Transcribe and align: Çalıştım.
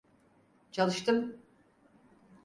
Çalıştım. 0.71 1.37